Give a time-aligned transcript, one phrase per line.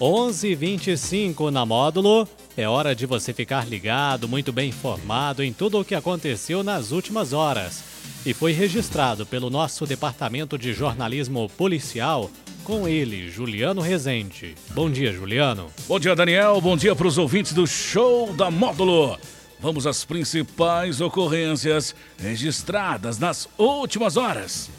[0.00, 2.28] 11:25 na módulo.
[2.56, 6.92] É hora de você ficar ligado, muito bem informado em tudo o que aconteceu nas
[6.92, 7.82] últimas horas.
[8.24, 12.30] E foi registrado pelo nosso departamento de jornalismo policial
[12.64, 14.54] com ele, Juliano Rezende.
[14.70, 15.66] Bom dia, Juliano.
[15.86, 16.60] Bom dia, Daniel.
[16.60, 19.18] Bom dia para os ouvintes do Show da Módulo.
[19.60, 24.70] Vamos às principais ocorrências registradas nas últimas horas.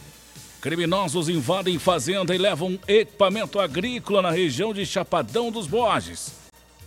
[0.62, 6.34] Criminosos invadem fazenda e levam equipamento agrícola na região de Chapadão dos Borges.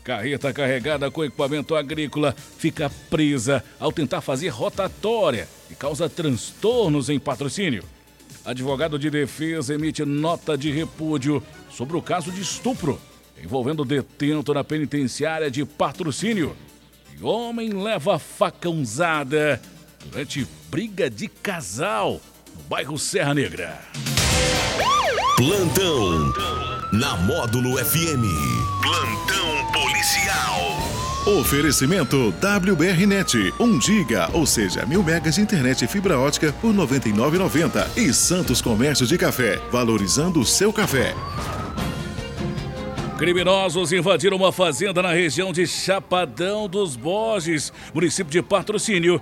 [0.04, 7.18] Carreta carregada com equipamento agrícola fica presa ao tentar fazer rotatória e causa transtornos em
[7.18, 7.84] patrocínio.
[8.44, 13.00] Advogado de defesa emite nota de repúdio sobre o caso de estupro
[13.42, 16.56] envolvendo detento na penitenciária de patrocínio.
[17.18, 19.60] E homem leva facãozada
[20.04, 22.20] durante briga de casal
[22.68, 23.78] bairro Serra Negra.
[25.36, 26.32] Plantão
[26.92, 28.24] na Módulo FM.
[28.82, 30.82] Plantão policial.
[31.40, 37.96] Oferecimento WBRnet, 1 giga, ou seja, mil megas de internet e fibra ótica por 99,90
[37.96, 41.14] e Santos Comércio de Café, valorizando o seu café.
[43.22, 49.20] Criminosos invadiram uma fazenda na região de Chapadão dos Borges, município de Patrocínio,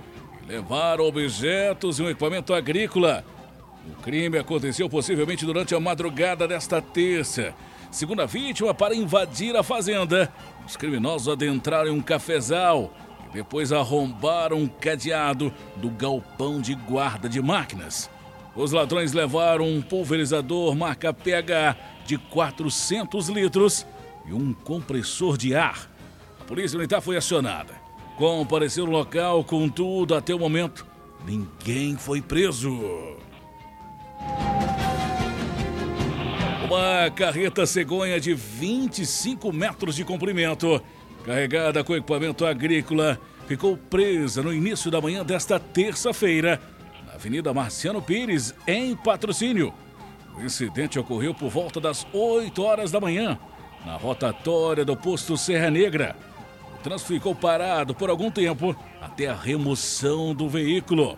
[0.51, 3.23] levaram objetos e um equipamento agrícola.
[3.87, 7.53] O crime aconteceu possivelmente durante a madrugada desta terça.
[7.89, 10.31] Segundo a vítima, para invadir a fazenda,
[10.67, 12.93] os criminosos adentraram em um cafezal
[13.29, 18.09] e depois arrombaram um cadeado do galpão de guarda de máquinas.
[18.53, 23.85] Os ladrões levaram um pulverizador marca PH de 400 litros
[24.27, 25.89] e um compressor de ar.
[26.41, 27.73] A polícia militar foi acionada.
[28.17, 30.85] Compareceu no local, contudo, até o momento,
[31.25, 32.71] ninguém foi preso.
[36.65, 40.81] Uma carreta cegonha de 25 metros de comprimento,
[41.25, 46.61] carregada com equipamento agrícola, ficou presa no início da manhã desta terça-feira,
[47.05, 49.73] na Avenida Marciano Pires, em patrocínio.
[50.37, 53.37] O incidente ocorreu por volta das 8 horas da manhã,
[53.85, 56.15] na rotatória do posto Serra Negra.
[56.81, 61.17] Trânsito ficou parado por algum tempo até a remoção do veículo.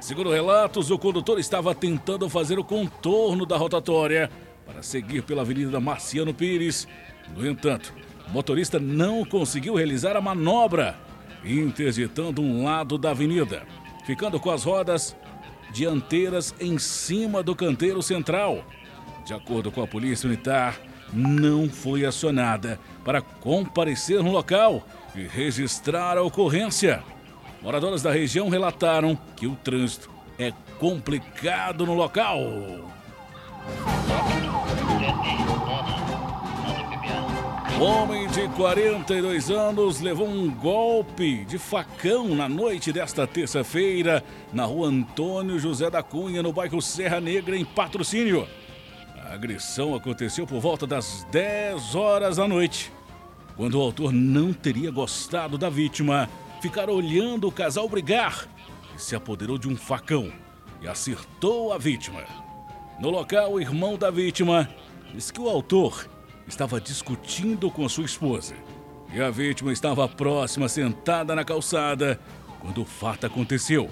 [0.00, 4.30] Segundo relatos, o condutor estava tentando fazer o contorno da rotatória
[4.66, 6.88] para seguir pela Avenida Marciano Pires.
[7.36, 7.94] No entanto,
[8.26, 10.98] o motorista não conseguiu realizar a manobra,
[11.44, 13.64] interditando um lado da avenida,
[14.04, 15.14] ficando com as rodas
[15.72, 18.64] dianteiras em cima do canteiro central.
[19.24, 20.80] De acordo com a Polícia Militar,
[21.12, 27.02] não foi acionada para comparecer no local e registrar a ocorrência.
[27.60, 32.38] Moradores da região relataram que o trânsito é complicado no local.
[37.80, 44.86] Homem de 42 anos levou um golpe de facão na noite desta terça-feira na rua
[44.86, 48.46] Antônio José da Cunha, no bairro Serra Negra, em patrocínio.
[49.32, 52.92] A agressão aconteceu por volta das 10 horas da noite,
[53.56, 56.28] quando o autor não teria gostado da vítima
[56.60, 58.46] ficar olhando o casal brigar
[58.94, 60.30] e se apoderou de um facão
[60.82, 62.24] e acertou a vítima.
[63.00, 64.68] No local, o irmão da vítima
[65.14, 66.06] disse que o autor
[66.46, 68.54] estava discutindo com sua esposa
[69.14, 72.20] e a vítima estava próxima, sentada na calçada,
[72.60, 73.88] quando o fato aconteceu.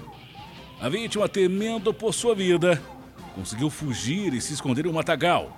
[0.79, 2.79] A vítima, temendo por sua vida,
[3.35, 5.55] conseguiu fugir e se esconder em um matagal.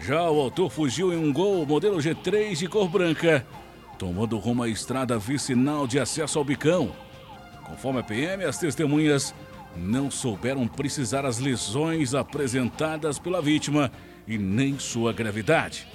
[0.00, 3.46] Já o autor fugiu em um Gol modelo G3 de cor branca,
[3.98, 6.92] tomando rumo à estrada vicinal de acesso ao Bicão.
[7.64, 9.34] Conforme a PM, as testemunhas
[9.76, 13.90] não souberam precisar as lesões apresentadas pela vítima
[14.26, 15.86] e nem sua gravidade.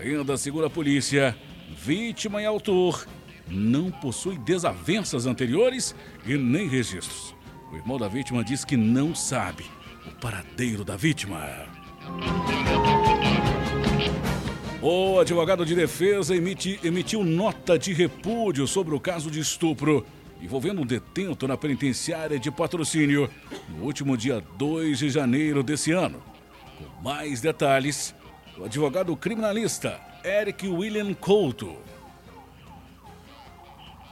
[0.00, 1.36] Ainda segundo a polícia,
[1.70, 3.06] vítima e autor
[3.46, 5.94] não possuem desavenças anteriores
[6.26, 7.34] e nem registros.
[7.70, 9.64] O irmão da vítima diz que não sabe
[10.06, 11.66] o paradeiro da vítima.
[14.80, 20.04] O advogado de defesa emite, emitiu nota de repúdio sobre o caso de estupro
[20.42, 23.30] envolvendo um detento na penitenciária de patrocínio
[23.68, 26.20] no último dia 2 de janeiro desse ano.
[26.76, 28.12] Com mais detalhes,
[28.58, 31.76] o advogado criminalista Eric William Couto.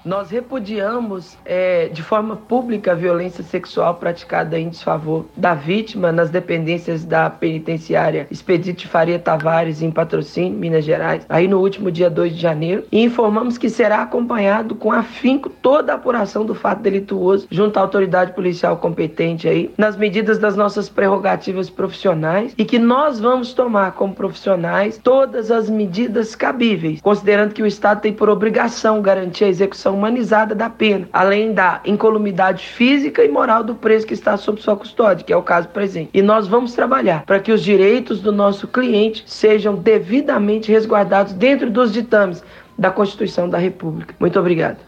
[0.02, 6.31] Nós repudiamos é, de forma pública a violência sexual praticada em desfavor da vítima nas
[6.31, 12.35] dependências da penitenciária Expedite Faria Tavares, em Patrocínio, Minas Gerais, aí no último dia 2
[12.35, 17.47] de janeiro, e informamos que será acompanhado com afinco toda a apuração do fato delituoso
[17.50, 23.20] junto à autoridade policial competente aí, nas medidas das nossas prerrogativas profissionais e que nós
[23.20, 29.02] vamos tomar como profissionais todas as medidas cabíveis, considerando que o Estado tem por obrigação
[29.02, 34.15] garantir a execução humanizada da pena, além da incolumidade física e moral do preso que
[34.15, 36.11] está sob sua custódia, que é o caso presente.
[36.13, 41.71] E nós vamos trabalhar para que os direitos do nosso cliente sejam devidamente resguardados dentro
[41.71, 42.43] dos ditames
[42.79, 44.15] da Constituição da República.
[44.19, 44.79] Muito obrigado.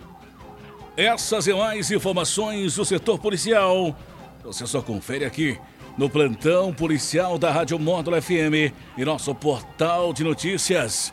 [0.96, 3.96] Essas e mais informações do setor policial,
[4.44, 5.58] você só confere aqui
[5.96, 11.12] no plantão policial da Rádio Módulo FM e nosso portal de notícias